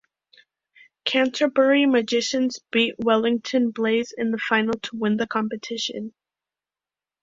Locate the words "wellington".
2.97-3.69